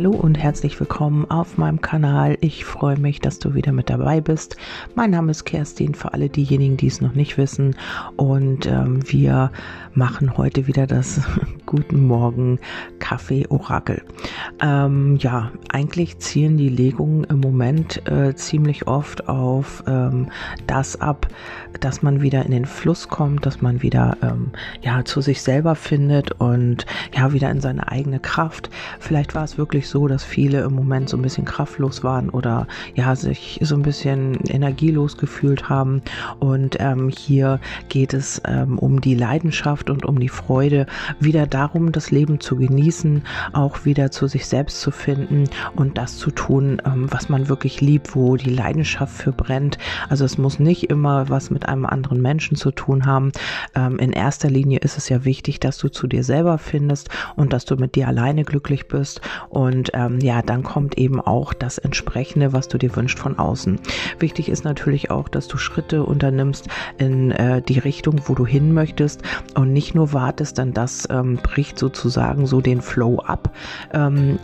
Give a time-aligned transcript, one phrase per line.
[0.00, 2.38] Hallo und herzlich willkommen auf meinem Kanal.
[2.40, 4.56] Ich freue mich, dass du wieder mit dabei bist.
[4.94, 7.76] Mein Name ist Kerstin, für alle diejenigen, die es noch nicht wissen.
[8.16, 9.52] Und ähm, wir
[9.92, 11.20] machen heute wieder das
[11.70, 12.58] Guten Morgen
[12.98, 14.02] Kaffee Orakel.
[14.60, 20.30] Ähm, ja, eigentlich zielen die Legungen im Moment äh, ziemlich oft auf ähm,
[20.66, 21.28] das ab,
[21.78, 24.50] dass man wieder in den Fluss kommt, dass man wieder ähm,
[24.82, 28.68] ja zu sich selber findet und ja wieder in seine eigene Kraft.
[28.98, 32.66] Vielleicht war es wirklich so, dass viele im Moment so ein bisschen kraftlos waren oder
[32.96, 36.02] ja, sich so ein bisschen energielos gefühlt haben.
[36.40, 40.86] Und ähm, hier geht es ähm, um die Leidenschaft und um die Freude,
[41.20, 45.44] wieder darum, das Leben zu genießen, auch wieder zu sich selbst zu finden
[45.76, 49.76] und das zu tun, ähm, was man wirklich liebt, wo die Leidenschaft für brennt.
[50.08, 53.32] Also es muss nicht immer was mit einem anderen Menschen zu tun haben.
[53.74, 57.52] Ähm, in erster Linie ist es ja wichtig, dass du zu dir selber findest und
[57.52, 59.20] dass du mit dir alleine glücklich bist.
[59.50, 63.78] Und ähm, ja, dann kommt eben auch das entsprechende, was du dir wünschst von außen.
[64.18, 68.72] Wichtig ist natürlich auch, dass du Schritte unternimmst in äh, die Richtung, wo du hin
[68.72, 69.22] möchtest
[69.54, 73.52] und nicht nur wartest, dann das ähm, bricht sozusagen so den Flow ab.
[73.92, 74.38] Ähm,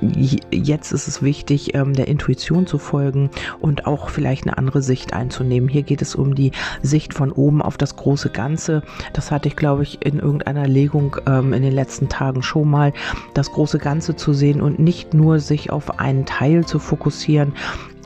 [0.51, 5.13] jetzt ist es wichtig, ähm, der Intuition zu folgen und auch vielleicht eine andere Sicht
[5.13, 5.69] einzunehmen.
[5.69, 6.51] Hier geht es um die
[6.83, 8.83] Sicht von oben auf das große Ganze.
[9.13, 12.93] Das hatte ich, glaube ich, in irgendeiner Legung ähm, in den letzten Tagen schon mal,
[13.35, 17.53] das große Ganze zu sehen und nicht nur sich auf einen Teil zu fokussieren,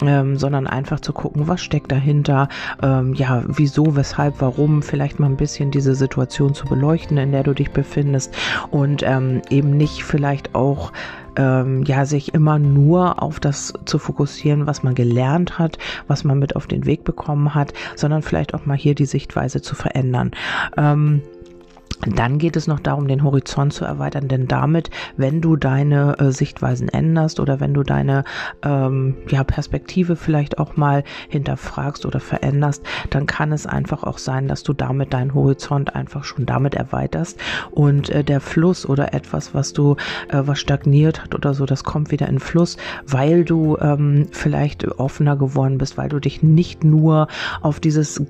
[0.02, 2.48] ähm, sondern einfach zu gucken, was steckt dahinter,
[2.82, 7.42] ähm, ja, wieso, weshalb, warum, vielleicht mal ein bisschen diese Situation zu beleuchten, in der
[7.42, 8.34] du dich befindest
[8.70, 10.92] und ähm, eben nicht vielleicht auch
[11.36, 16.38] ähm, ja, sich immer nur auf das zu fokussieren, was man gelernt hat, was man
[16.38, 20.32] mit auf den Weg bekommen hat, sondern vielleicht auch mal hier die Sichtweise zu verändern.
[20.76, 21.22] Ähm,
[22.06, 26.32] dann geht es noch darum, den Horizont zu erweitern, denn damit, wenn du deine äh,
[26.32, 28.24] Sichtweisen änderst oder wenn du deine
[28.62, 34.48] ähm, ja, Perspektive vielleicht auch mal hinterfragst oder veränderst, dann kann es einfach auch sein,
[34.48, 37.38] dass du damit deinen Horizont einfach schon damit erweiterst
[37.70, 39.96] und äh, der Fluss oder etwas, was du,
[40.28, 42.76] äh, was stagniert hat oder so, das kommt wieder in Fluss,
[43.06, 47.28] weil du ähm, vielleicht offener geworden bist, weil du dich nicht nur
[47.60, 48.24] auf dieses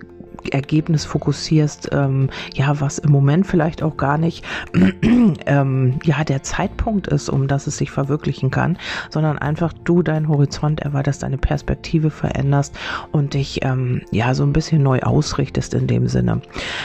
[0.51, 4.45] Ergebnis fokussierst, ähm, ja, was im Moment vielleicht auch gar nicht
[5.47, 8.79] ähm, ja der Zeitpunkt ist, um dass es sich verwirklichen kann,
[9.11, 12.77] sondern einfach du deinen Horizont erweiterst, deine Perspektive veränderst
[13.13, 16.41] und dich ähm, ja so ein bisschen neu ausrichtest in dem Sinne.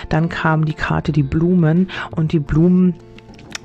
[0.10, 2.96] Dann kam die Karte die Blumen und die Blumen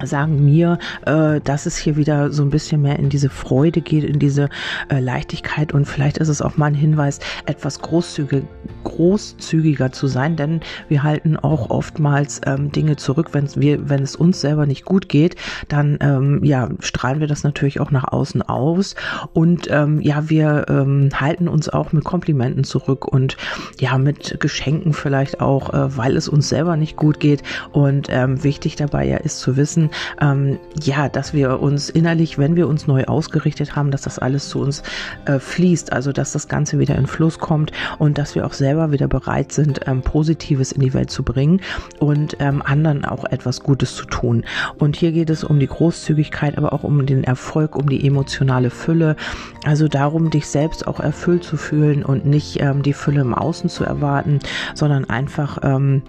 [0.07, 4.05] sagen mir, äh, dass es hier wieder so ein bisschen mehr in diese Freude geht,
[4.05, 4.49] in diese
[4.89, 5.73] äh, Leichtigkeit.
[5.73, 8.45] Und vielleicht ist es auch mal ein Hinweis, etwas großzügig,
[8.85, 14.17] großzügiger zu sein, denn wir halten auch oftmals ähm, Dinge zurück, wenn wir, wenn es
[14.17, 15.37] uns selber nicht gut geht,
[15.69, 18.95] dann ähm, ja strahlen wir das natürlich auch nach außen aus.
[19.33, 23.37] Und ähm, ja wir ähm, halten uns auch mit Komplimenten zurück und
[23.79, 27.43] ja mit Geschenken vielleicht auch, äh, weil es uns selber nicht gut geht.
[27.73, 29.90] Und ähm, wichtig dabei ja ist zu wissen,
[30.21, 34.49] ähm, ja, dass wir uns innerlich, wenn wir uns neu ausgerichtet haben, dass das alles
[34.49, 34.83] zu uns
[35.25, 38.93] äh, fließt, also dass das Ganze wieder in Fluss kommt und dass wir auch selber
[38.93, 41.61] wieder bereit sind, ähm, Positives in die Welt zu bringen
[41.99, 44.45] und ähm, anderen auch etwas Gutes zu tun.
[44.79, 48.71] Und hier geht es um die Großzügigkeit, aber auch um den Erfolg, um die emotionale
[48.71, 49.17] Fülle,
[49.65, 53.71] also darum, dich selbst auch erfüllt zu fühlen und nicht ähm, die Fülle im Außen
[53.71, 54.41] zu erwarten,
[54.75, 56.03] sondern einfach ähm,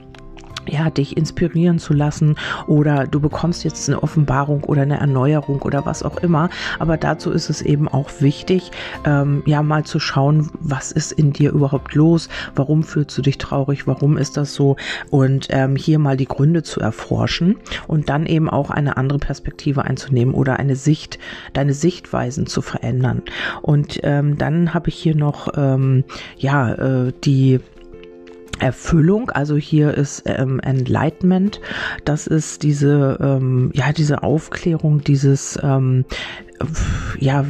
[0.67, 2.35] ja, dich inspirieren zu lassen
[2.67, 6.49] oder du bekommst jetzt eine Offenbarung oder eine Erneuerung oder was auch immer.
[6.79, 8.71] Aber dazu ist es eben auch wichtig,
[9.05, 12.29] ähm, ja, mal zu schauen, was ist in dir überhaupt los?
[12.55, 13.87] Warum fühlst du dich traurig?
[13.87, 14.75] Warum ist das so?
[15.09, 17.57] Und ähm, hier mal die Gründe zu erforschen
[17.87, 21.19] und dann eben auch eine andere Perspektive einzunehmen oder eine Sicht,
[21.53, 23.23] deine Sichtweisen zu verändern.
[23.61, 26.03] Und ähm, dann habe ich hier noch, ähm,
[26.37, 27.59] ja, äh, die
[28.61, 29.31] Erfüllung.
[29.31, 31.59] Also hier ist ähm, Enlightenment.
[32.05, 36.05] Das ist diese, ähm, ja, diese Aufklärung, dieses ähm,
[37.19, 37.45] ja,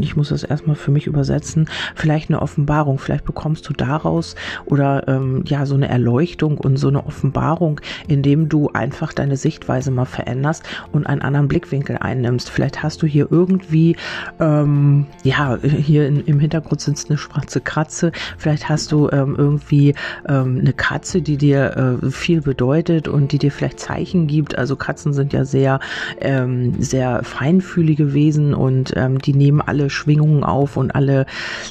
[0.00, 4.34] ich muss das erstmal für mich übersetzen, vielleicht eine Offenbarung, vielleicht bekommst du daraus
[4.64, 9.90] oder ähm, ja, so eine Erleuchtung und so eine Offenbarung, indem du einfach deine Sichtweise
[9.90, 12.50] mal veränderst und einen anderen Blickwinkel einnimmst.
[12.50, 13.96] Vielleicht hast du hier irgendwie,
[14.40, 19.94] ähm, ja, hier in, im Hintergrund sind eine schwarze Katze, vielleicht hast du ähm, irgendwie
[20.28, 24.56] ähm, eine Katze, die dir äh, viel bedeutet und die dir vielleicht Zeichen gibt.
[24.56, 25.80] Also Katzen sind ja sehr,
[26.20, 31.26] ähm, sehr feinfühlig wohlige Wesen und ähm, die nehmen alle Schwingungen auf und alle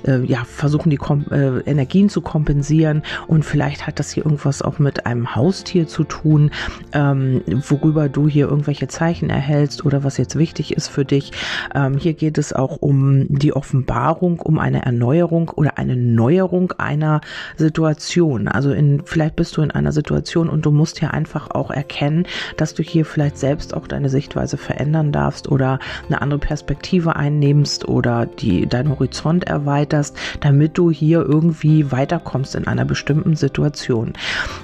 [0.06, 4.62] äh, ja versuchen die Kom äh, Energien zu kompensieren und vielleicht hat das hier irgendwas
[4.62, 6.52] auch mit einem Haustier zu tun,
[6.94, 11.32] ähm, worüber du hier irgendwelche Zeichen erhältst oder was jetzt wichtig ist für dich.
[11.74, 17.22] Ähm, hier geht es auch um die Offenbarung, um eine Erneuerung oder eine Neuerung einer
[17.58, 18.48] Situation.
[18.48, 22.28] Also in, vielleicht bist du in einer Situation und du musst hier einfach auch erkennen,
[22.58, 25.80] dass du hier vielleicht selbst auch deine Sichtweise verändern darfst oder
[26.12, 32.68] eine andere Perspektive einnimmst oder die, deinen Horizont erweiterst, damit du hier irgendwie weiterkommst in
[32.68, 34.14] einer bestimmten Situation.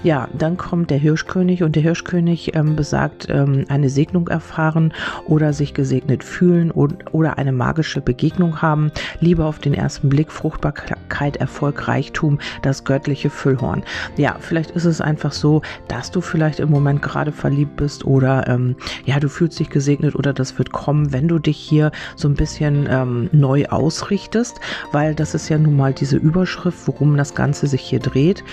[0.04, 4.94] Ja, dann kommt der Hirschkönig und der Hirschkönig ähm, besagt, ähm, eine Segnung erfahren
[5.26, 8.92] oder sich gesegnet fühlen und, oder eine magische Begegnung haben.
[9.20, 13.84] Liebe auf den ersten Blick, Fruchtbarkeit, Erfolg, Reichtum, das göttliche Füllhorn.
[14.18, 18.48] Ja, vielleicht ist es einfach so, dass du vielleicht im Moment gerade verliebt bist oder
[18.48, 22.28] ähm, ja, du fühlst dich gesegnet oder das wird kommen, wenn du dich hier so
[22.28, 24.60] ein bisschen ähm, neu ausrichtest,
[24.92, 28.44] weil das ist ja nun mal diese Überschrift, worum das Ganze sich hier dreht.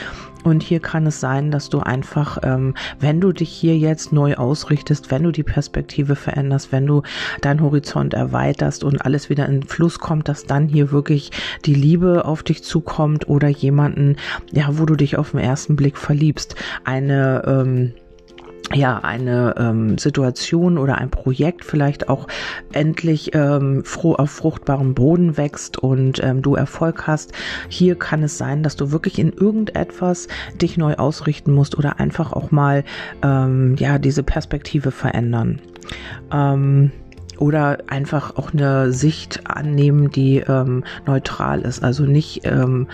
[0.45, 4.35] Und hier kann es sein, dass du einfach, ähm, wenn du dich hier jetzt neu
[4.35, 7.03] ausrichtest, wenn du die Perspektive veränderst, wenn du
[7.41, 11.31] deinen Horizont erweiterst und alles wieder in Fluss kommt, dass dann hier wirklich
[11.65, 14.17] die Liebe auf dich zukommt oder jemanden,
[14.53, 16.55] ja, wo du dich auf den ersten Blick verliebst.
[16.85, 17.95] Eine, ähm,
[18.73, 22.27] ja eine ähm, Situation oder ein Projekt vielleicht auch
[22.73, 27.33] endlich ähm, froh auf fruchtbarem Boden wächst und ähm, du Erfolg hast.
[27.69, 30.29] Hier kann es sein, dass du wirklich in irgendetwas
[30.61, 32.85] dich neu ausrichten musst oder einfach auch mal
[33.23, 35.61] ähm, ja diese Perspektive verändern.
[36.33, 36.91] Ähm,
[37.39, 41.83] oder einfach auch eine Sicht annehmen, die ähm, neutral ist.
[41.83, 42.87] Also nicht ähm,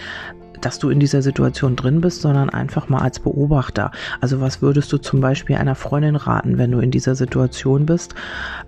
[0.61, 3.91] dass du in dieser Situation drin bist, sondern einfach mal als Beobachter.
[4.21, 8.15] Also was würdest du zum Beispiel einer Freundin raten, wenn du in dieser Situation bist,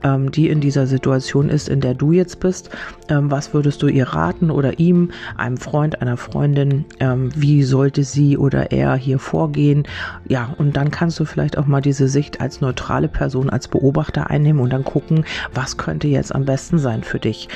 [0.02, 2.70] ähm, die in dieser Situation ist, in der du jetzt bist?
[3.08, 6.84] Ähm, was würdest du ihr raten oder ihm, einem Freund, einer Freundin?
[7.00, 9.84] Ähm, wie sollte sie oder er hier vorgehen?
[10.28, 14.30] Ja, und dann kannst du vielleicht auch mal diese Sicht als neutrale Person, als Beobachter
[14.30, 15.24] einnehmen und dann gucken,
[15.54, 17.48] was könnte jetzt am besten sein für dich.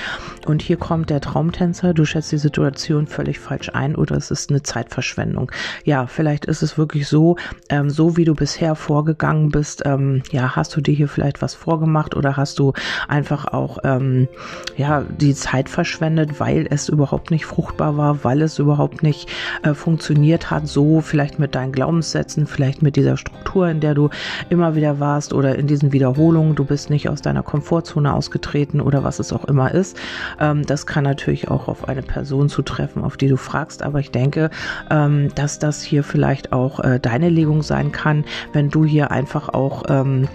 [0.46, 1.94] Und hier kommt der Traumtänzer.
[1.94, 5.50] Du schätzt die Situation völlig falsch ein oder es ist eine Zeitverschwendung.
[5.84, 7.36] Ja, vielleicht ist es wirklich so,
[7.68, 11.54] ähm, so wie du bisher vorgegangen bist, ähm, ja, hast du dir hier vielleicht was
[11.54, 12.72] vorgemacht oder hast du
[13.08, 14.28] einfach auch, ähm,
[14.76, 19.28] ja, die Zeit verschwendet, weil es überhaupt nicht fruchtbar war, weil es überhaupt nicht
[19.62, 24.10] äh, funktioniert hat, so vielleicht mit deinen Glaubenssätzen, vielleicht mit dieser Struktur, in der du
[24.48, 29.04] immer wieder warst oder in diesen Wiederholungen, du bist nicht aus deiner Komfortzone ausgetreten oder
[29.04, 29.96] was es auch immer ist.
[30.40, 34.10] Ähm, das kann natürlich auch auf eine Person zutreffen, auf die du fragst, aber ich
[34.16, 34.50] denke,
[34.90, 39.50] ähm, dass das hier vielleicht auch äh, deine Legung sein kann, wenn du hier einfach
[39.50, 40.28] auch ähm,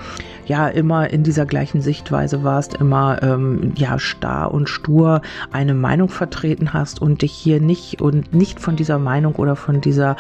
[0.46, 6.10] ja immer in dieser gleichen Sichtweise warst, immer ähm, ja starr und stur eine Meinung
[6.10, 10.16] vertreten hast und dich hier nicht und nicht von dieser Meinung oder von dieser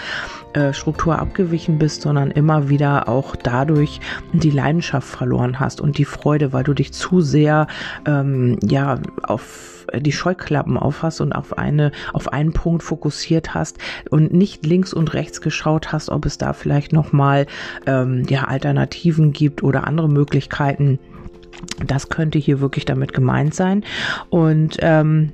[0.53, 3.99] äh, Struktur abgewichen bist, sondern immer wieder auch dadurch
[4.33, 7.67] die Leidenschaft verloren hast und die Freude, weil du dich zu sehr
[8.05, 13.77] ähm, ja auf die Scheuklappen auf hast und auf eine, auf einen Punkt fokussiert hast
[14.09, 17.45] und nicht links und rechts geschaut hast, ob es da vielleicht nochmal
[17.85, 20.99] ähm, ja, Alternativen gibt oder andere Möglichkeiten.
[21.85, 23.83] Das könnte hier wirklich damit gemeint sein.
[24.29, 25.33] Und ähm,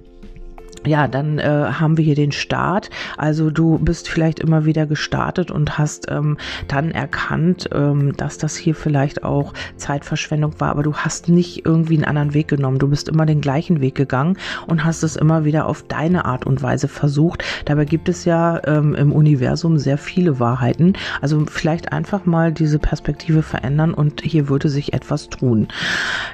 [0.85, 2.89] ja, dann äh, haben wir hier den Start.
[3.18, 6.38] Also du bist vielleicht immer wieder gestartet und hast ähm,
[6.68, 11.96] dann erkannt, ähm, dass das hier vielleicht auch Zeitverschwendung war, aber du hast nicht irgendwie
[11.96, 12.79] einen anderen Weg genommen.
[12.79, 16.46] Du bist immer den gleichen Weg gegangen und hast es immer wieder auf deine Art
[16.46, 17.43] und Weise versucht.
[17.65, 20.93] Dabei gibt es ja ähm, im Universum sehr viele Wahrheiten.
[21.22, 25.67] Also vielleicht einfach mal diese Perspektive verändern und hier würde sich etwas tun.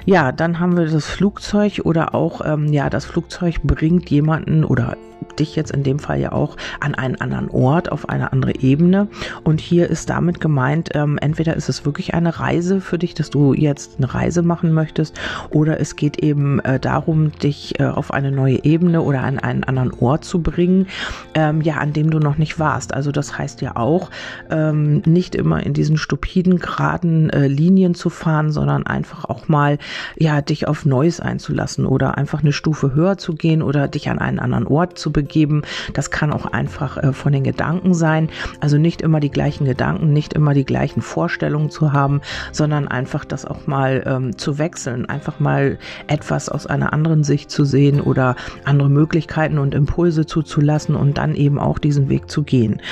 [0.04, 4.64] Ja, dann haben wir das Flugzeug oder auch, ähm, ja, das Flugzeug bringt jemanden jemanden
[4.64, 4.96] oder
[5.38, 9.08] dich jetzt in dem Fall ja auch an einen anderen Ort, auf eine andere Ebene.
[9.42, 13.30] Und hier ist damit gemeint, ähm, entweder ist es wirklich eine Reise für dich, dass
[13.30, 15.18] du jetzt eine Reise machen möchtest,
[15.50, 19.64] oder es geht eben äh, darum, dich äh, auf eine neue Ebene oder an einen
[19.64, 20.86] anderen Ort zu bringen,
[21.34, 22.94] ähm, ja, an dem du noch nicht warst.
[22.94, 24.10] Also das heißt ja auch,
[24.50, 29.78] ähm, nicht immer in diesen stupiden, geraden äh, Linien zu fahren, sondern einfach auch mal,
[30.16, 34.18] ja, dich auf Neues einzulassen oder einfach eine Stufe höher zu gehen oder dich an
[34.18, 35.62] einen anderen Ort zu begeben.
[35.94, 38.28] Das kann auch einfach äh, von den Gedanken sein.
[38.60, 42.20] Also nicht immer die gleichen Gedanken, nicht immer die gleichen Vorstellungen zu haben,
[42.52, 45.78] sondern einfach das auch mal ähm, zu wechseln, einfach mal
[46.08, 51.34] etwas aus einer anderen Sicht zu sehen oder andere Möglichkeiten und Impulse zuzulassen und dann
[51.34, 52.82] eben auch diesen Weg zu gehen.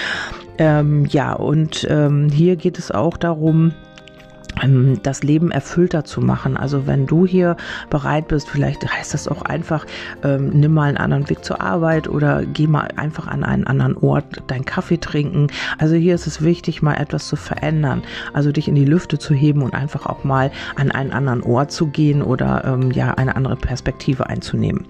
[0.58, 3.72] Ähm, ja, und ähm, hier geht es auch darum,
[5.02, 6.56] das Leben erfüllter zu machen.
[6.56, 7.56] Also wenn du hier
[7.90, 9.86] bereit bist, vielleicht heißt das auch einfach,
[10.22, 13.96] ähm, nimm mal einen anderen Weg zur Arbeit oder geh mal einfach an einen anderen
[13.96, 15.48] Ort deinen Kaffee trinken.
[15.78, 18.02] Also hier ist es wichtig, mal etwas zu verändern.
[18.32, 21.72] Also dich in die Lüfte zu heben und einfach auch mal an einen anderen Ort
[21.72, 24.86] zu gehen oder ähm, ja eine andere Perspektive einzunehmen.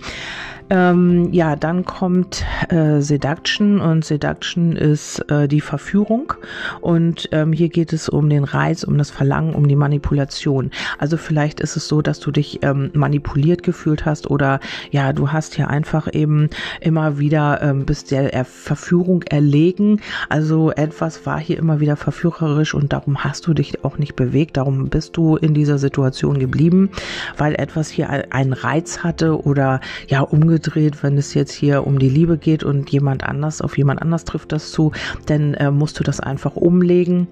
[0.70, 6.32] Ähm, ja, dann kommt äh, Seduction und Seduction ist äh, die Verführung
[6.80, 10.70] und ähm, hier geht es um den Reiz, um das Verlangen, um die Manipulation.
[10.98, 15.32] Also vielleicht ist es so, dass du dich ähm, manipuliert gefühlt hast oder ja, du
[15.32, 16.48] hast hier einfach eben
[16.80, 20.00] immer wieder ähm, bist der er Verführung erlegen.
[20.28, 24.56] Also etwas war hier immer wieder verführerisch und darum hast du dich auch nicht bewegt.
[24.56, 26.90] Darum bist du in dieser Situation geblieben,
[27.36, 31.98] weil etwas hier einen Reiz hatte oder ja umgedreht umgedreht, wenn es jetzt hier um
[31.98, 34.92] die Liebe geht und jemand anders, auf jemand anders trifft das zu,
[35.24, 37.26] dann äh, musst du das einfach umlegen.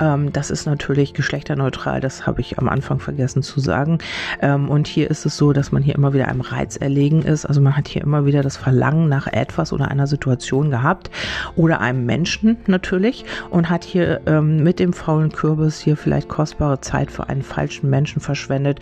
[0.00, 3.98] Ähm, das ist natürlich geschlechterneutral, das habe ich am Anfang vergessen zu sagen.
[4.42, 7.46] Ähm, und hier ist es so, dass man hier immer wieder einem Reiz erlegen ist.
[7.46, 11.12] Also man hat hier immer wieder das Verlangen nach etwas oder einer Situation gehabt
[11.54, 16.80] oder einem Menschen natürlich und hat hier ähm, mit dem faulen Kürbis hier vielleicht kostbare
[16.80, 18.80] Zeit für einen falschen Menschen verschwendet.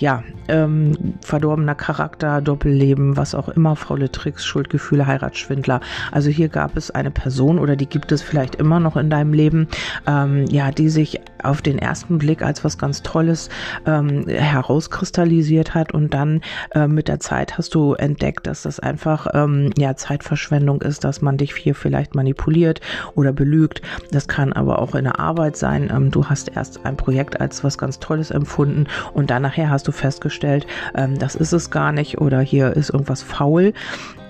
[0.00, 5.80] Ja, ähm, verdorbener Charakter, Doppelleben, was auch immer, faule Tricks, Schuldgefühle, Heiratsschwindler.
[6.12, 9.32] Also hier gab es eine Person oder die gibt es vielleicht immer noch in deinem
[9.32, 9.68] Leben,
[10.06, 13.48] ähm, ja, die sich auf den ersten Blick als was ganz Tolles
[13.86, 16.40] ähm, herauskristallisiert hat und dann
[16.74, 21.22] äh, mit der Zeit hast du entdeckt, dass das einfach ähm, ja Zeitverschwendung ist, dass
[21.22, 22.80] man dich hier vielleicht manipuliert
[23.14, 23.82] oder belügt.
[24.10, 25.90] Das kann aber auch in der Arbeit sein.
[25.94, 29.88] Ähm, du hast erst ein Projekt als was ganz Tolles empfunden und dann nachher hast
[29.88, 33.72] du festgestellt, ähm, das ist es gar nicht oder hier ist irgendwas faul.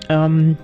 [0.09, 0.57] Ähm,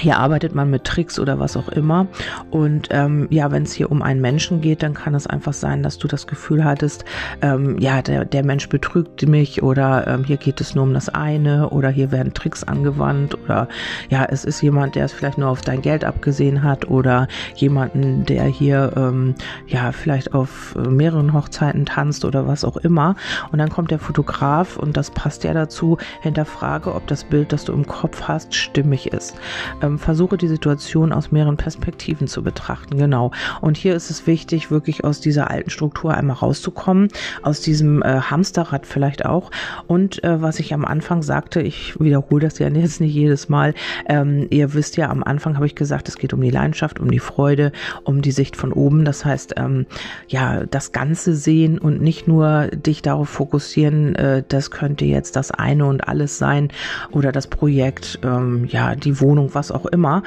[0.00, 2.06] hier arbeitet man mit Tricks oder was auch immer.
[2.50, 5.82] Und ähm, ja, wenn es hier um einen Menschen geht, dann kann es einfach sein,
[5.82, 7.04] dass du das Gefühl hattest,
[7.42, 11.08] ähm, ja, der, der Mensch betrügt mich oder ähm, hier geht es nur um das
[11.08, 13.68] eine oder hier werden Tricks angewandt oder
[14.10, 18.24] ja, es ist jemand, der es vielleicht nur auf dein Geld abgesehen hat oder jemanden,
[18.24, 19.34] der hier ähm,
[19.66, 23.16] ja vielleicht auf mehreren Hochzeiten tanzt oder was auch immer.
[23.52, 27.64] Und dann kommt der Fotograf und das passt ja dazu, hinterfrage, ob das Bild, das
[27.64, 29.36] du im Kopf hast, stimmig ist
[29.82, 32.98] ähm, versuche die Situation aus mehreren Perspektiven zu betrachten.
[32.98, 33.30] Genau.
[33.60, 37.08] Und hier ist es wichtig, wirklich aus dieser alten Struktur einmal rauszukommen,
[37.42, 39.50] aus diesem äh, Hamsterrad vielleicht auch.
[39.86, 43.74] Und äh, was ich am Anfang sagte, ich wiederhole das ja jetzt nicht jedes Mal.
[44.06, 47.10] Ähm, ihr wisst ja, am Anfang habe ich gesagt, es geht um die Leidenschaft, um
[47.10, 47.72] die Freude,
[48.04, 49.04] um die Sicht von oben.
[49.04, 49.86] Das heißt, ähm,
[50.28, 55.50] ja, das Ganze sehen und nicht nur dich darauf fokussieren, äh, das könnte jetzt das
[55.50, 56.68] eine und alles sein
[57.10, 60.22] oder das Projekt, ähm, ja, die Wohnung, was auch auch immer,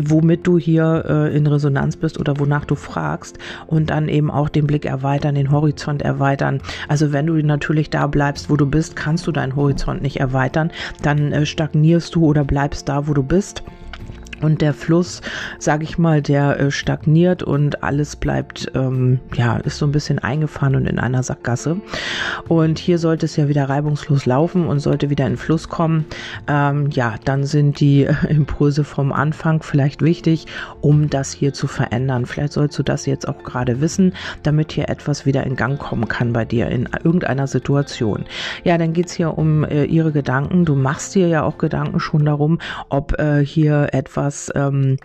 [0.00, 4.48] womit du hier äh, in Resonanz bist oder wonach du fragst und dann eben auch
[4.48, 6.60] den Blick erweitern, den Horizont erweitern.
[6.88, 10.70] Also wenn du natürlich da bleibst, wo du bist, kannst du deinen Horizont nicht erweitern,
[11.02, 13.62] dann äh, stagnierst du oder bleibst da, wo du bist.
[14.40, 15.20] Und der Fluss,
[15.58, 20.18] sage ich mal, der äh, stagniert und alles bleibt, ähm, ja, ist so ein bisschen
[20.18, 21.80] eingefahren und in einer Sackgasse.
[22.48, 26.04] Und hier sollte es ja wieder reibungslos laufen und sollte wieder in Fluss kommen.
[26.48, 30.46] Ähm, ja, dann sind die äh, Impulse vom Anfang vielleicht wichtig,
[30.80, 32.26] um das hier zu verändern.
[32.26, 34.12] Vielleicht sollst du das jetzt auch gerade wissen,
[34.42, 38.24] damit hier etwas wieder in Gang kommen kann bei dir in irgendeiner Situation.
[38.64, 40.64] Ja, dann geht's hier um äh, ihre Gedanken.
[40.64, 44.96] Du machst dir ja auch Gedanken schon darum, ob äh, hier etwas etwas, ähm,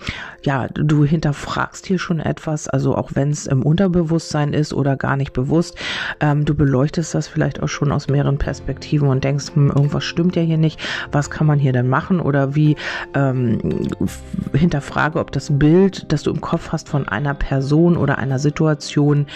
[0.44, 5.18] ja, du hinterfragst hier schon etwas, also auch wenn es im Unterbewusstsein ist oder gar
[5.18, 5.78] nicht bewusst,
[6.22, 10.38] ähm, du beleuchtest das vielleicht auch schon aus mehreren Perspektiven und denkst, hm, irgendwas stimmt
[10.38, 10.80] ja hier nicht,
[11.12, 12.78] was kann man hier denn machen oder wie
[13.14, 13.90] ähm,
[14.54, 19.28] hinterfrage, ob das Bild, das du im Kopf hast von einer Person oder einer Situation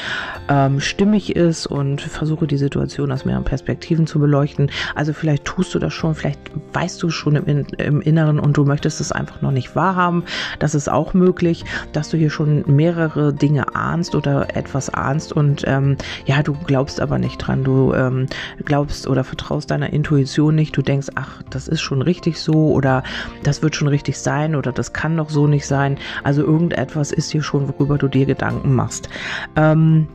[0.47, 4.71] ähm, stimmig ist und versuche die Situation aus mehreren Perspektiven zu beleuchten.
[4.95, 6.39] Also vielleicht tust du das schon, vielleicht
[6.71, 10.23] weißt du schon im, im Inneren und du möchtest es einfach noch nicht wahrhaben.
[10.59, 15.63] Das ist auch möglich, dass du hier schon mehrere Dinge ahnst oder etwas ahnst und
[15.67, 17.63] ähm, ja, du glaubst aber nicht dran.
[17.63, 18.27] Du ähm,
[18.65, 20.75] glaubst oder vertraust deiner Intuition nicht.
[20.75, 23.03] Du denkst, ach, das ist schon richtig so oder
[23.43, 25.97] das wird schon richtig sein oder das kann doch so nicht sein.
[26.23, 29.09] Also irgendetwas ist hier schon, worüber du dir Gedanken machst.
[29.55, 30.07] Ähm,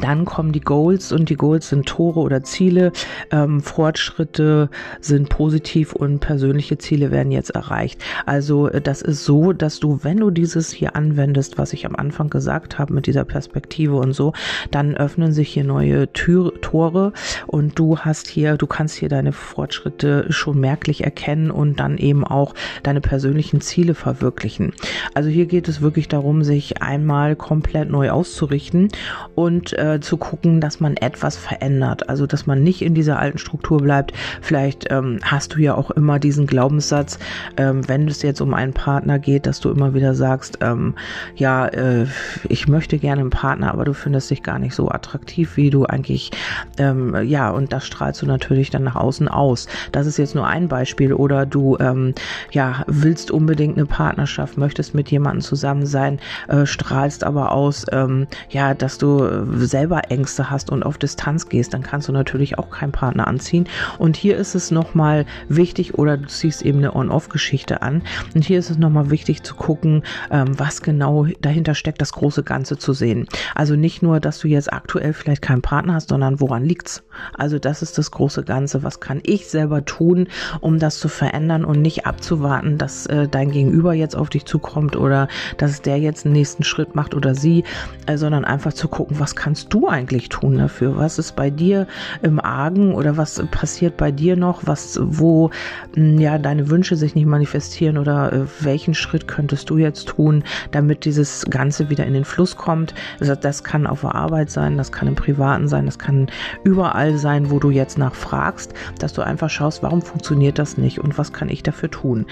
[0.00, 2.92] dann kommen die Goals und die Goals sind Tore oder Ziele.
[3.30, 8.02] Ähm, Fortschritte sind positiv und persönliche Ziele werden jetzt erreicht.
[8.26, 11.96] Also äh, das ist so, dass du, wenn du dieses hier anwendest, was ich am
[11.96, 14.32] Anfang gesagt habe mit dieser Perspektive und so,
[14.70, 17.12] dann öffnen sich hier neue Tür, Tore
[17.46, 22.24] und du hast hier, du kannst hier deine Fortschritte schon merklich erkennen und dann eben
[22.24, 24.72] auch deine persönlichen Ziele verwirklichen.
[25.14, 28.88] Also hier geht es wirklich darum, sich einmal komplett neu auszurichten
[29.34, 32.08] und äh, zu gucken, dass man etwas verändert.
[32.08, 34.12] Also dass man nicht in dieser alten Struktur bleibt.
[34.40, 37.18] Vielleicht ähm, hast du ja auch immer diesen Glaubenssatz,
[37.56, 40.94] ähm, wenn es jetzt um einen Partner geht, dass du immer wieder sagst, ähm,
[41.36, 42.06] ja, äh,
[42.48, 45.84] ich möchte gerne einen Partner, aber du findest dich gar nicht so attraktiv, wie du
[45.84, 46.30] eigentlich,
[46.78, 49.66] ähm, ja, und das strahlst du natürlich dann nach außen aus.
[49.92, 51.12] Das ist jetzt nur ein Beispiel.
[51.12, 52.14] Oder du, ähm,
[52.50, 58.26] ja, willst unbedingt eine Partnerschaft, möchtest mit jemandem zusammen sein, äh, strahlst aber aus, ähm,
[58.50, 62.58] ja, dass du äh, selber Ängste hast und auf Distanz gehst, dann kannst du natürlich
[62.58, 63.68] auch keinen Partner anziehen.
[63.98, 68.02] Und hier ist es nochmal wichtig, oder du ziehst eben eine On-Off-Geschichte an.
[68.34, 72.42] Und hier ist es nochmal wichtig zu gucken, ähm, was genau dahinter steckt, das große
[72.42, 73.26] Ganze zu sehen.
[73.54, 77.02] Also nicht nur, dass du jetzt aktuell vielleicht keinen Partner hast, sondern woran liegt's?
[77.36, 78.82] Also das ist das große Ganze.
[78.82, 80.28] Was kann ich selber tun,
[80.60, 84.96] um das zu verändern und nicht abzuwarten, dass äh, dein Gegenüber jetzt auf dich zukommt
[84.96, 87.64] oder dass der jetzt einen nächsten Schritt macht oder sie,
[88.06, 90.96] äh, sondern einfach zu gucken, was kannst du eigentlich tun dafür?
[90.96, 91.86] Was ist bei dir
[92.22, 94.62] im Argen oder was passiert bei dir noch?
[94.66, 95.50] Was, wo
[95.94, 100.42] hm, ja deine Wünsche sich nicht manifestieren oder äh, welchen Schritt könntest du jetzt tun,
[100.72, 102.94] damit dieses Ganze wieder in den Fluss kommt?
[103.20, 106.26] Also das kann auf der Arbeit sein, das kann im Privaten sein, das kann
[106.64, 111.16] überall sein, wo du jetzt nachfragst, dass du einfach schaust, warum funktioniert das nicht und
[111.16, 112.26] was kann ich dafür tun?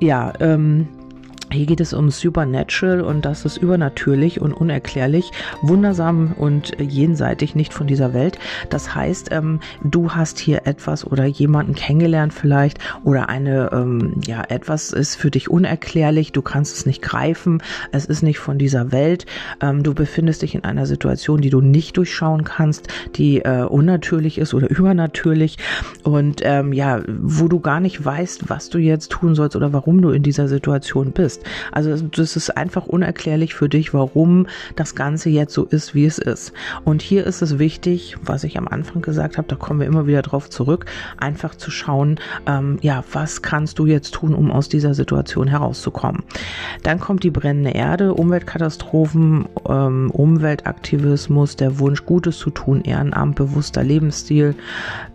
[0.00, 0.88] Ja, ähm,
[1.52, 5.30] hier geht es um Supernatural und das ist übernatürlich und unerklärlich,
[5.62, 8.38] wundersam und jenseitig nicht von dieser Welt.
[8.70, 14.42] Das heißt, ähm, du hast hier etwas oder jemanden kennengelernt vielleicht oder eine, ähm, ja,
[14.48, 18.90] etwas ist für dich unerklärlich, du kannst es nicht greifen, es ist nicht von dieser
[18.90, 19.26] Welt.
[19.60, 24.38] Ähm, du befindest dich in einer Situation, die du nicht durchschauen kannst, die äh, unnatürlich
[24.38, 25.58] ist oder übernatürlich
[26.02, 30.02] und ähm, ja, wo du gar nicht weißt, was du jetzt tun sollst oder warum
[30.02, 31.46] du in dieser Situation bist ist.
[31.72, 36.18] Also das ist einfach unerklärlich für dich, warum das Ganze jetzt so ist, wie es
[36.18, 36.52] ist.
[36.84, 40.06] Und hier ist es wichtig, was ich am Anfang gesagt habe, da kommen wir immer
[40.06, 40.86] wieder drauf zurück,
[41.18, 46.22] einfach zu schauen, ähm, ja, was kannst du jetzt tun, um aus dieser Situation herauszukommen.
[46.82, 53.82] Dann kommt die brennende Erde, Umweltkatastrophen, ähm, Umweltaktivismus, der Wunsch, Gutes zu tun, Ehrenamt, bewusster
[53.82, 54.54] Lebensstil,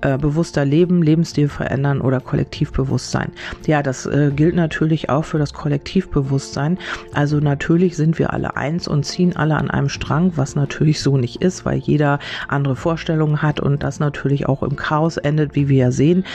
[0.01, 3.32] äh, bewusster Leben, Lebensstil verändern oder Kollektivbewusstsein.
[3.65, 6.78] Ja, das äh, gilt natürlich auch für das Kollektiv Kollektivbewusstsein.
[7.13, 11.17] Also natürlich sind wir alle eins und ziehen alle an einem Strang, was natürlich so
[11.17, 15.69] nicht ist, weil jeder andere Vorstellungen hat und das natürlich auch im Chaos endet, wie
[15.69, 16.26] wir ja sehen.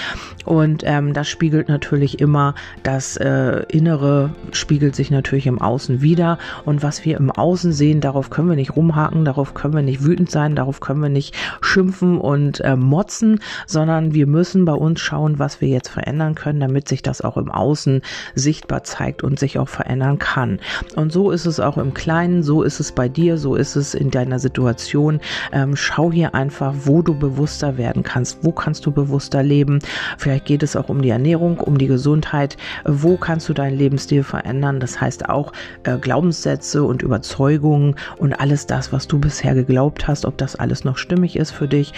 [0.44, 6.38] Und ähm, das spiegelt natürlich immer, das äh, Innere spiegelt sich natürlich im Außen wieder.
[6.64, 10.04] Und was wir im Außen sehen, darauf können wir nicht rumhaken, darauf können wir nicht
[10.04, 15.00] wütend sein, darauf können wir nicht schimpfen und äh, motzen, sondern wir müssen bei uns
[15.00, 18.02] schauen, was wir jetzt verändern können, damit sich das auch im Außen
[18.34, 20.60] sichtbar zeigt und sich auch auch verändern kann.
[20.94, 23.94] Und so ist es auch im Kleinen, so ist es bei dir, so ist es
[23.94, 25.20] in deiner Situation.
[25.52, 29.78] Ähm, schau hier einfach, wo du bewusster werden kannst, wo kannst du bewusster leben.
[30.18, 32.56] Vielleicht geht es auch um die Ernährung, um die Gesundheit.
[32.84, 34.80] Wo kannst du deinen Lebensstil verändern?
[34.80, 35.52] Das heißt auch
[35.84, 40.84] äh, Glaubenssätze und Überzeugungen und alles das, was du bisher geglaubt hast, ob das alles
[40.84, 41.92] noch stimmig ist für dich.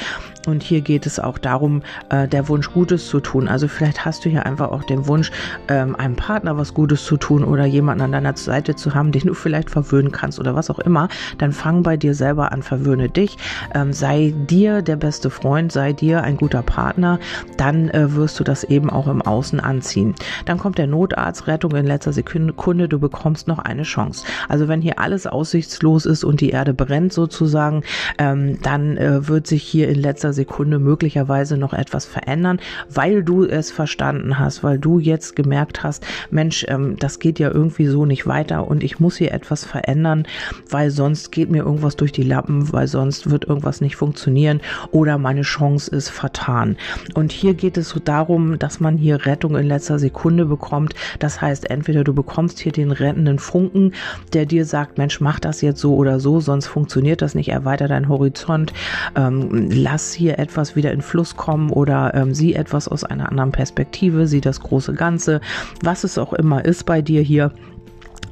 [0.47, 3.49] Und hier geht es auch darum, äh, der Wunsch Gutes zu tun.
[3.49, 5.33] Also vielleicht hast du hier einfach auch den Wunsch,
[5.69, 9.23] ähm, einem Partner was Gutes zu tun oder jemanden an deiner Seite zu haben, den
[9.23, 13.09] du vielleicht verwöhnen kannst oder was auch immer, dann fang bei dir selber an, verwöhne
[13.09, 13.39] dich,
[13.75, 17.19] ähm, sei dir der beste Freund, sei dir ein guter Partner,
[17.57, 20.15] dann äh, wirst du das eben auch im Außen anziehen.
[20.45, 24.27] Dann kommt der Notarzt, Rettung in letzter Sekunde, du bekommst noch eine Chance.
[24.49, 27.83] Also wenn hier alles aussichtslos ist und die Erde brennt sozusagen,
[28.19, 33.45] ähm, dann äh, wird sich hier in letzter Sekunde möglicherweise noch etwas verändern, weil du
[33.45, 38.07] es verstanden hast, weil du jetzt gemerkt hast, Mensch, ähm, das geht ja irgendwie so
[38.07, 40.27] nicht weiter und ich muss hier etwas verändern,
[40.69, 45.19] weil sonst geht mir irgendwas durch die Lappen, weil sonst wird irgendwas nicht funktionieren oder
[45.19, 46.77] meine Chance ist vertan.
[47.15, 50.95] Und hier geht es so darum, dass man hier Rettung in letzter Sekunde bekommt.
[51.19, 53.93] Das heißt, entweder du bekommst hier den rettenden Funken,
[54.33, 57.89] der dir sagt, Mensch, mach das jetzt so oder so, sonst funktioniert das nicht, erweiter
[57.89, 58.73] deinen Horizont,
[59.15, 63.53] ähm, lass hier etwas wieder in Fluss kommen oder ähm, sieh etwas aus einer anderen
[63.53, 65.41] Perspektive, sieh das große Ganze,
[65.83, 67.76] was es auch immer ist bei dir hier here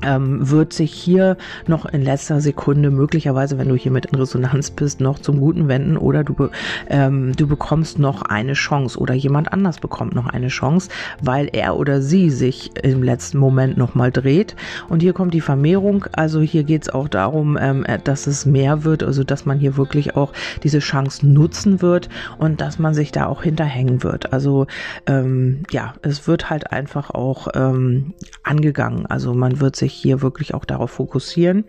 [0.02, 4.70] ähm, wird sich hier noch in letzter Sekunde möglicherweise, wenn du hier mit in Resonanz
[4.70, 6.50] bist, noch zum Guten wenden oder du,
[6.88, 10.90] ähm, du bekommst noch eine Chance oder jemand anders bekommt noch eine Chance,
[11.22, 14.56] weil er oder sie sich im letzten Moment nochmal dreht.
[14.88, 16.06] Und hier kommt die Vermehrung.
[16.12, 19.58] Also hier geht es auch darum, ähm, äh, dass es mehr wird, also dass man
[19.58, 24.32] hier wirklich auch diese Chance nutzen wird und dass man sich da auch hinterhängen wird.
[24.32, 24.66] Also
[25.06, 29.06] ähm, ja, es wird halt einfach auch ähm, angegangen.
[29.06, 31.64] Also man wird sich hier wirklich auch darauf fokussieren.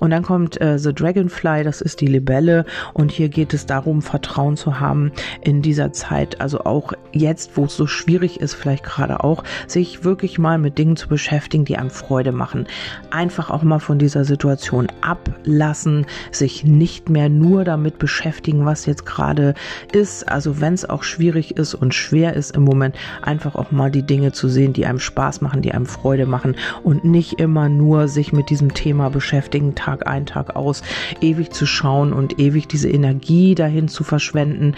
[0.00, 2.64] Und dann kommt äh, The Dragonfly, das ist die Libelle.
[2.94, 6.40] Und hier geht es darum, Vertrauen zu haben in dieser Zeit.
[6.40, 10.78] Also auch jetzt, wo es so schwierig ist, vielleicht gerade auch, sich wirklich mal mit
[10.78, 12.66] Dingen zu beschäftigen, die einem Freude machen.
[13.10, 19.06] Einfach auch mal von dieser Situation ablassen, sich nicht mehr nur damit beschäftigen, was jetzt
[19.06, 19.54] gerade
[19.92, 20.28] ist.
[20.28, 24.02] Also wenn es auch schwierig ist und schwer ist im Moment, einfach auch mal die
[24.02, 28.08] Dinge zu sehen, die einem Spaß machen, die einem Freude machen und nicht immer nur
[28.08, 30.82] sich mit diesem Thema beschäftigen, Tag ein, Tag aus,
[31.20, 34.74] ewig zu schauen und ewig diese Energie dahin zu verschwenden,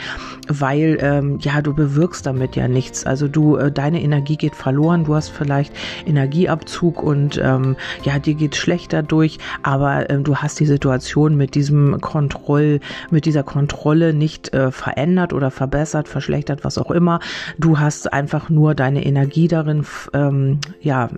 [0.49, 3.05] weil ähm, ja, du bewirkst damit ja nichts.
[3.05, 5.73] Also du, äh, deine Energie geht verloren, du hast vielleicht
[6.07, 11.55] Energieabzug und ähm, ja, dir geht schlechter durch, aber äh, du hast die Situation mit
[11.55, 12.81] diesem Kontroll,
[13.11, 17.21] mit dieser Kontrolle nicht äh, verändert oder verbessert, verschlechtert, was auch immer.
[17.59, 21.09] Du hast einfach nur deine Energie darin ähm, ja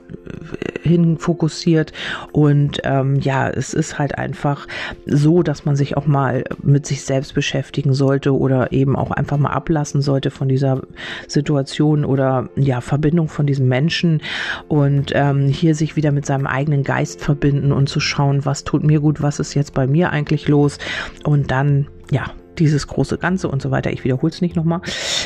[0.82, 1.92] hin fokussiert.
[2.32, 4.66] Und ähm, ja, es ist halt einfach
[5.06, 9.38] so, dass man sich auch mal mit sich selbst beschäftigen sollte oder eben auch einfach
[9.38, 10.82] mal ablassen sollte von dieser
[11.26, 14.22] Situation oder ja Verbindung von diesem Menschen
[14.68, 18.84] und ähm, hier sich wieder mit seinem eigenen Geist verbinden und zu schauen, was tut
[18.84, 20.78] mir gut, was ist jetzt bei mir eigentlich los?
[21.24, 23.92] Und dann ja dieses große Ganze und so weiter.
[23.92, 24.80] Ich wiederhole es nicht nochmal.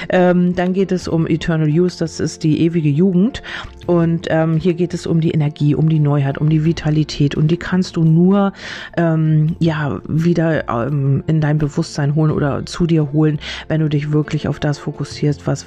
[0.08, 3.42] Ähm, dann geht es um Eternal Youth, das ist die ewige Jugend.
[3.86, 7.34] Und ähm, hier geht es um die Energie, um die Neuheit, um die Vitalität.
[7.34, 8.52] Und die kannst du nur
[8.96, 14.12] ähm, ja wieder ähm, in dein Bewusstsein holen oder zu dir holen, wenn du dich
[14.12, 15.64] wirklich auf das fokussierst, was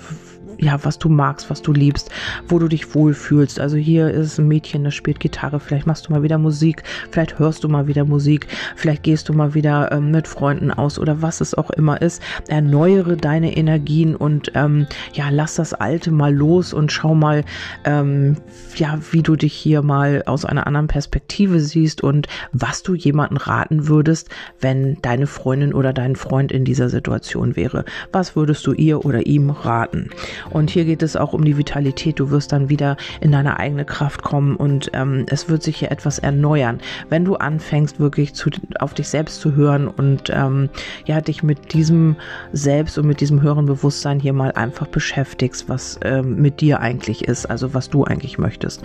[0.60, 2.10] ja, was du magst, was du liebst,
[2.48, 3.60] wo du dich wohlfühlst.
[3.60, 7.40] Also hier ist ein Mädchen, das spielt Gitarre, vielleicht machst du mal wieder Musik, vielleicht
[7.40, 11.22] hörst du mal wieder Musik, vielleicht gehst du mal wieder ähm, mit Freunden aus oder
[11.22, 12.22] was es auch immer ist.
[12.48, 17.44] Erneuere deine Energien und ähm, ja, lass das Alte mal los und schau mal,
[17.86, 18.38] ähm,
[18.76, 23.38] ja, wie du dich hier mal aus einer anderen Perspektive siehst und was du jemanden
[23.38, 27.86] raten würdest, wenn deine Freundin oder dein Freund in dieser Situation wäre.
[28.12, 30.10] Was würdest du ihr oder ihm raten?
[30.50, 32.20] Und hier geht es auch um die Vitalität.
[32.20, 35.92] Du wirst dann wieder in deine eigene Kraft kommen und ähm, es wird sich hier
[35.92, 36.80] etwas erneuern.
[37.10, 40.70] Wenn du anfängst, wirklich zu, auf dich selbst zu hören und ähm,
[41.06, 42.16] ja, dich mit diesem
[42.52, 47.28] Selbst und mit diesem höheren Bewusstsein hier mal einfach beschäftigst, was ähm, mit dir eigentlich
[47.28, 48.82] ist, also was du eigentlich möchtest.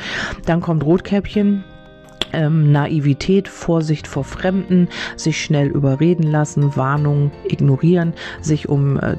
[0.47, 1.65] Dann kommt Rotkäppchen
[2.35, 9.17] ähm, Naivität, Vorsicht vor Fremden, sich schnell überreden lassen, Warnung ignorieren, sich um äh,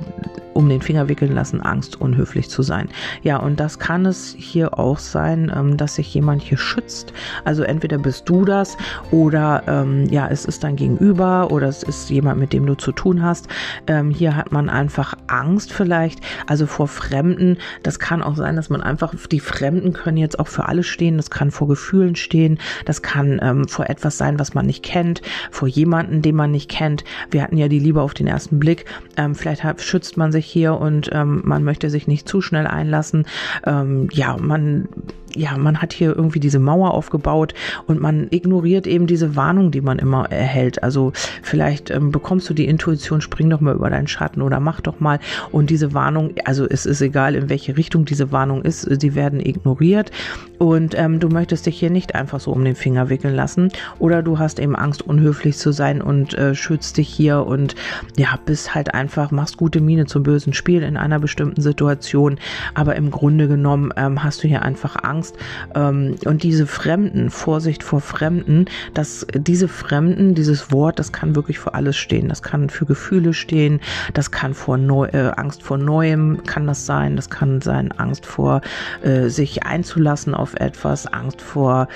[0.55, 2.87] um den Finger wickeln lassen, Angst, unhöflich zu sein.
[3.23, 7.11] Ja, und das kann es hier auch sein, ähm, dass sich jemand hier schützt.
[7.43, 8.77] Also entweder bist du das
[9.11, 12.93] oder ähm, ja, es ist dein Gegenüber oder es ist jemand, mit dem du zu
[12.93, 13.49] tun hast.
[13.87, 17.57] Ähm, hier hat man einfach Angst vielleicht, also vor Fremden.
[17.83, 21.17] Das kann auch sein, dass man einfach, die Fremden können jetzt auch für alle stehen.
[21.17, 22.59] Das kann vor Gefühlen stehen.
[22.85, 26.71] Das kann ähm, vor etwas sein, was man nicht kennt, vor jemanden, den man nicht
[26.71, 27.03] kennt.
[27.29, 28.85] Wir hatten ja die Liebe auf den ersten Blick.
[29.17, 32.67] Ähm, vielleicht hat, schützt man sich hier und ähm, man möchte sich nicht zu schnell
[32.67, 33.25] einlassen.
[33.65, 34.87] Ähm, ja, man
[35.35, 37.53] ja, man hat hier irgendwie diese Mauer aufgebaut
[37.87, 40.81] und man ignoriert eben diese Warnung, die man immer erhält.
[40.83, 41.11] Also
[41.43, 44.99] vielleicht ähm, bekommst du die Intuition, spring doch mal über deinen Schatten oder mach doch
[44.99, 45.19] mal.
[45.51, 49.39] Und diese Warnung, also es ist egal, in welche Richtung diese Warnung ist, sie werden
[49.39, 50.11] ignoriert.
[50.57, 53.69] Und ähm, du möchtest dich hier nicht einfach so um den Finger wickeln lassen.
[53.99, 57.75] Oder du hast eben Angst, unhöflich zu sein und äh, schützt dich hier und
[58.17, 62.39] ja, bist halt einfach, machst gute Miene zum bösen Spiel in einer bestimmten Situation.
[62.73, 65.37] Aber im Grunde genommen ähm, hast du hier einfach Angst Angst.
[65.73, 71.59] Ähm, und diese Fremden, Vorsicht vor Fremden, dass diese Fremden, dieses Wort, das kann wirklich
[71.59, 72.29] für alles stehen.
[72.29, 73.79] Das kann für Gefühle stehen,
[74.13, 78.25] das kann vor Neu äh, Angst vor Neuem kann das sein, das kann sein Angst
[78.25, 78.61] vor
[79.03, 81.87] äh, sich einzulassen auf etwas, Angst vor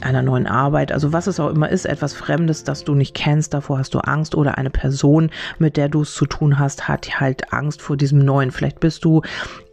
[0.00, 3.54] einer neuen Arbeit, also was es auch immer ist, etwas Fremdes, das du nicht kennst,
[3.54, 4.34] davor hast du Angst.
[4.34, 8.18] Oder eine Person, mit der du es zu tun hast, hat halt Angst vor diesem
[8.18, 8.50] Neuen.
[8.50, 9.22] Vielleicht bist du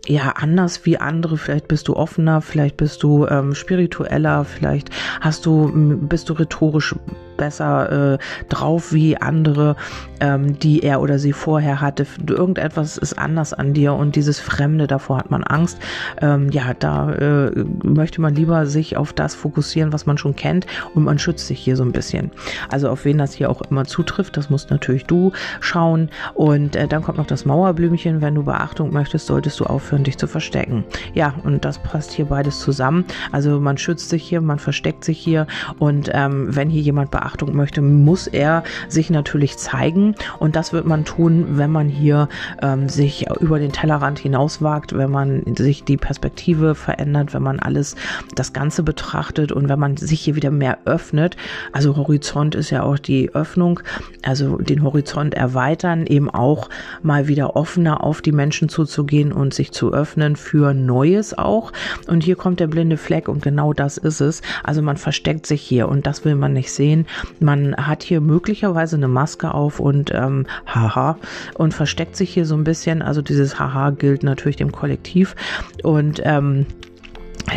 [0.09, 1.37] ja anders wie andere.
[1.37, 4.89] Vielleicht bist du offener, vielleicht bist du ähm, spiritueller, vielleicht
[5.21, 6.95] hast du bist du rhetorisch
[7.39, 8.17] besser äh,
[8.49, 9.75] drauf wie andere,
[10.19, 12.05] ähm, die er oder sie vorher hatte.
[12.27, 15.79] Irgendetwas ist anders an dir und dieses Fremde, davor hat man Angst.
[16.21, 17.51] Ähm, ja, da äh,
[17.83, 21.59] möchte man lieber sich auf das fokussieren, was man schon kennt und man schützt sich
[21.59, 22.31] hier so ein bisschen.
[22.69, 26.09] Also auf wen das hier auch immer zutrifft, das musst natürlich du schauen.
[26.33, 28.21] Und äh, dann kommt noch das Mauerblümchen.
[28.21, 30.83] Wenn du Beachtung möchtest, solltest du aufhören, dich zu verstecken.
[31.13, 33.05] Ja, und das passt hier beides zusammen.
[33.31, 35.47] Also man schützt sich hier, man versteckt sich hier
[35.77, 40.15] und ähm, wenn hier jemand Beachtung Beachtung möchte, muss er sich natürlich zeigen.
[40.39, 42.27] Und das wird man tun, wenn man hier
[42.61, 47.95] ähm, sich über den Tellerrand hinauswagt, wenn man sich die Perspektive verändert, wenn man alles,
[48.35, 51.37] das Ganze betrachtet und wenn man sich hier wieder mehr öffnet.
[51.71, 53.81] Also Horizont ist ja auch die Öffnung,
[54.23, 56.69] also den Horizont erweitern, eben auch
[57.03, 61.71] mal wieder offener auf die Menschen zuzugehen und sich zu öffnen für Neues auch.
[62.07, 64.41] Und hier kommt der blinde Fleck und genau das ist es.
[64.63, 67.05] Also man versteckt sich hier und das will man nicht sehen.
[67.39, 71.17] Man hat hier möglicherweise eine Maske auf und ähm, haha
[71.55, 73.01] und versteckt sich hier so ein bisschen.
[73.01, 75.35] Also dieses haha gilt natürlich dem Kollektiv
[75.83, 76.65] und ähm,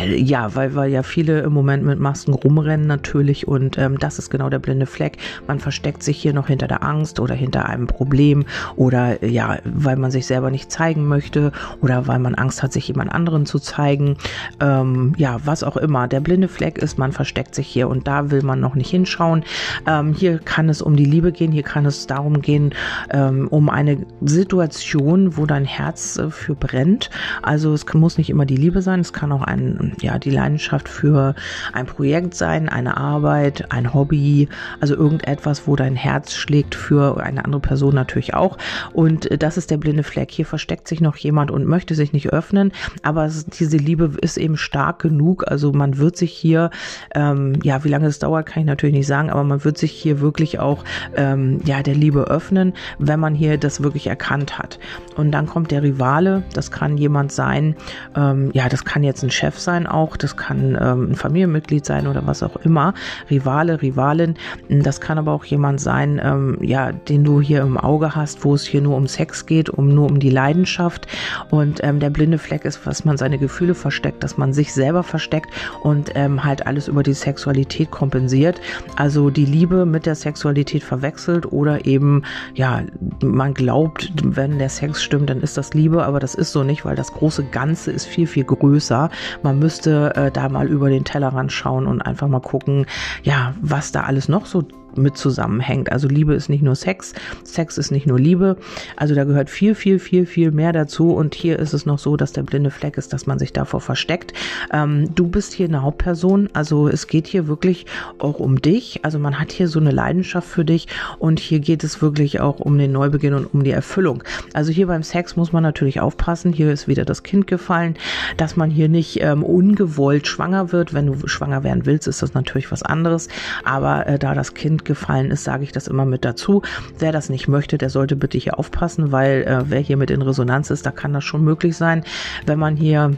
[0.01, 4.29] ja, weil, weil ja viele im Moment mit Masken rumrennen natürlich und ähm, das ist
[4.29, 5.17] genau der blinde Fleck.
[5.47, 9.97] Man versteckt sich hier noch hinter der Angst oder hinter einem Problem oder ja, weil
[9.97, 11.51] man sich selber nicht zeigen möchte
[11.81, 14.17] oder weil man Angst hat, sich jemand anderen zu zeigen.
[14.59, 16.07] Ähm, ja, was auch immer.
[16.07, 19.43] Der blinde Fleck ist, man versteckt sich hier und da will man noch nicht hinschauen.
[19.87, 22.73] Ähm, hier kann es um die Liebe gehen, hier kann es darum gehen,
[23.11, 27.09] ähm, um eine Situation, wo dein Herz äh, für brennt.
[27.41, 30.89] Also es muss nicht immer die Liebe sein, es kann auch ein ja, die Leidenschaft
[30.89, 31.35] für
[31.73, 34.47] ein Projekt sein, eine Arbeit, ein Hobby,
[34.79, 38.57] also irgendetwas, wo dein Herz schlägt für eine andere Person natürlich auch.
[38.93, 40.31] Und äh, das ist der blinde Fleck.
[40.31, 44.57] Hier versteckt sich noch jemand und möchte sich nicht öffnen, aber diese Liebe ist eben
[44.57, 45.43] stark genug.
[45.47, 46.69] Also man wird sich hier,
[47.15, 49.91] ähm, ja, wie lange es dauert, kann ich natürlich nicht sagen, aber man wird sich
[49.91, 50.83] hier wirklich auch,
[51.15, 54.79] ähm, ja, der Liebe öffnen, wenn man hier das wirklich erkannt hat.
[55.15, 57.75] Und dann kommt der Rivale, das kann jemand sein,
[58.15, 62.07] ähm, ja, das kann jetzt ein Chef sein auch, das kann ähm, ein Familienmitglied sein
[62.07, 62.93] oder was auch immer,
[63.29, 64.35] Rivale, Rivalin,
[64.69, 68.53] das kann aber auch jemand sein, ähm, ja, den du hier im Auge hast, wo
[68.53, 71.07] es hier nur um Sex geht, um nur um die Leidenschaft.
[71.49, 75.03] Und ähm, der blinde Fleck ist, was man seine Gefühle versteckt, dass man sich selber
[75.03, 75.49] versteckt
[75.81, 78.61] und ähm, halt alles über die Sexualität kompensiert,
[78.95, 82.81] also die Liebe mit der Sexualität verwechselt oder eben, ja,
[83.21, 86.85] man glaubt, wenn der Sex stimmt, dann ist das Liebe, aber das ist so nicht,
[86.85, 89.09] weil das große Ganze ist viel, viel größer.
[89.41, 92.85] Man müsste äh, da mal über den Tellerrand schauen und einfach mal gucken,
[93.23, 94.61] ja, was da alles noch so
[94.97, 95.91] mit zusammenhängt.
[95.91, 98.57] Also Liebe ist nicht nur Sex, Sex ist nicht nur Liebe.
[98.95, 101.11] Also da gehört viel, viel, viel, viel mehr dazu.
[101.11, 103.81] Und hier ist es noch so, dass der blinde Fleck ist, dass man sich davor
[103.81, 104.33] versteckt.
[104.71, 106.49] Ähm, du bist hier eine Hauptperson.
[106.53, 107.85] Also es geht hier wirklich
[108.19, 109.03] auch um dich.
[109.03, 110.87] Also man hat hier so eine Leidenschaft für dich.
[111.19, 114.23] Und hier geht es wirklich auch um den Neubeginn und um die Erfüllung.
[114.53, 116.53] Also hier beim Sex muss man natürlich aufpassen.
[116.53, 117.95] Hier ist wieder das Kind gefallen,
[118.37, 120.93] dass man hier nicht ähm, ungewollt schwanger wird.
[120.93, 123.29] Wenn du schwanger werden willst, ist das natürlich was anderes.
[123.63, 126.61] Aber äh, da das Kind gefallen ist, sage ich das immer mit dazu.
[126.99, 130.21] Wer das nicht möchte, der sollte bitte hier aufpassen, weil äh, wer hier mit in
[130.21, 132.03] Resonanz ist, da kann das schon möglich sein,
[132.45, 133.11] wenn man hier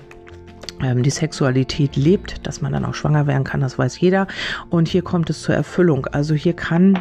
[0.81, 4.27] ähm, die Sexualität lebt, dass man dann auch schwanger werden kann, das weiß jeder.
[4.69, 6.05] Und hier kommt es zur Erfüllung.
[6.07, 6.99] Also hier kann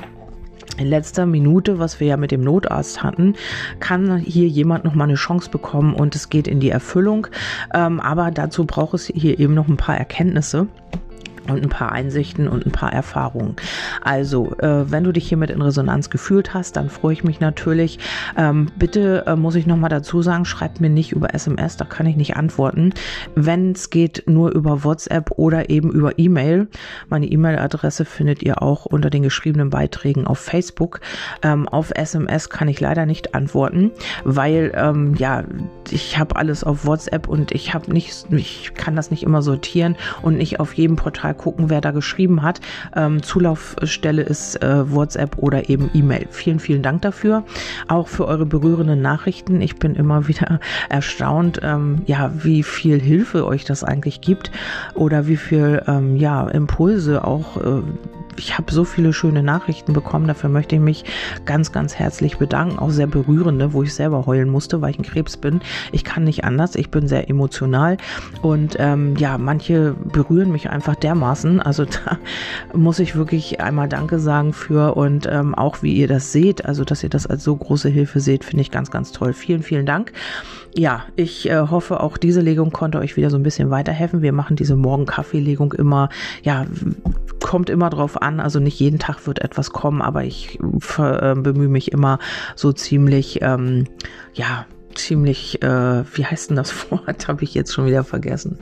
[0.79, 3.35] in letzter Minute, was wir ja mit dem Notarzt hatten,
[3.81, 7.27] kann hier jemand noch mal eine Chance bekommen und es geht in die Erfüllung.
[7.73, 10.67] Ähm, aber dazu braucht es hier eben noch ein paar Erkenntnisse
[11.49, 13.57] und ein paar Einsichten und ein paar Erfahrungen.
[14.03, 17.99] Also, äh, wenn du dich hiermit in Resonanz gefühlt hast, dann freue ich mich natürlich.
[18.37, 22.07] Ähm, bitte äh, muss ich nochmal dazu sagen, schreibt mir nicht über SMS, da kann
[22.07, 22.93] ich nicht antworten.
[23.35, 26.69] Wenn es geht, nur über WhatsApp oder eben über E-Mail.
[27.09, 31.01] Meine E-Mail-Adresse findet ihr auch unter den geschriebenen Beiträgen auf Facebook.
[31.43, 33.91] Ähm, auf SMS kann ich leider nicht antworten,
[34.25, 35.45] weil ähm, ja,
[35.91, 39.97] ich habe alles auf WhatsApp und ich habe nicht, ich kann das nicht immer sortieren
[40.23, 42.61] und nicht auf jedem Portal gucken, wer da geschrieben hat.
[42.97, 46.27] Ähm, Zulaufstelle ist äh, WhatsApp oder eben E-Mail.
[46.31, 47.45] Vielen, vielen Dank dafür.
[47.89, 49.61] Auch für eure berührenden Nachrichten.
[49.61, 54.51] Ich bin immer wieder erstaunt, ähm, ja, wie viel Hilfe euch das eigentlich gibt
[54.95, 57.83] oder wie viel ähm, ja, Impulse auch äh,
[58.37, 60.27] ich habe so viele schöne Nachrichten bekommen.
[60.27, 61.05] Dafür möchte ich mich
[61.45, 62.79] ganz, ganz herzlich bedanken.
[62.79, 65.61] Auch sehr berührende, wo ich selber heulen musste, weil ich ein Krebs bin.
[65.93, 66.75] Ich kann nicht anders.
[66.75, 67.97] Ich bin sehr emotional.
[68.43, 71.61] Und ähm, ja, manche berühren mich einfach dermaßen.
[71.61, 72.19] Also da
[72.73, 76.65] muss ich wirklich einmal Danke sagen für und ähm, auch wie ihr das seht.
[76.65, 79.33] Also, dass ihr das als so große Hilfe seht, finde ich ganz, ganz toll.
[79.33, 80.13] Vielen, vielen Dank.
[80.77, 84.23] Ja, ich äh, hoffe, auch diese Legung konnte euch wieder so ein bisschen weiterhelfen.
[84.23, 86.09] Wir machen diese Morgen-Kaffee-Legung immer,
[86.43, 86.67] ja,
[87.55, 88.41] kommt immer drauf an.
[88.41, 90.59] Also nicht jeden Tag wird etwas kommen, aber ich
[90.99, 92.19] äh, bemühe mich immer
[92.57, 93.87] so ziemlich, ähm,
[94.33, 94.67] ja,
[94.99, 97.29] ziemlich, äh, wie heißt denn das Wort?
[97.29, 98.59] Habe ich jetzt schon wieder vergessen.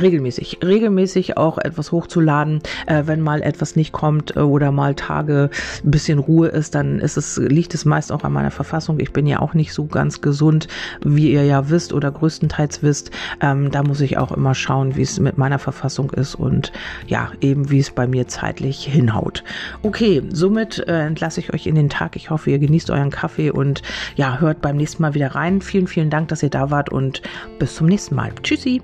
[0.00, 2.60] Regelmäßig, regelmäßig auch etwas hochzuladen.
[2.86, 5.50] Äh, wenn mal etwas nicht kommt äh, oder mal Tage
[5.84, 9.00] ein bisschen Ruhe ist, dann ist es, liegt es meist auch an meiner Verfassung.
[9.00, 10.68] Ich bin ja auch nicht so ganz gesund,
[11.04, 13.10] wie ihr ja wisst oder größtenteils wisst.
[13.40, 16.72] Ähm, da muss ich auch immer schauen, wie es mit meiner Verfassung ist und
[17.06, 19.44] ja, eben wie es bei mir zeitlich hinhaut.
[19.82, 22.16] Okay, somit äh, entlasse ich euch in den Tag.
[22.16, 23.82] Ich hoffe, ihr genießt euren Kaffee und
[24.16, 25.60] ja, hört beim nächsten Mal wieder rein.
[25.62, 27.22] Vielen, vielen Dank, dass ihr da wart und
[27.58, 28.32] bis zum nächsten Mal.
[28.42, 28.82] Tschüssi.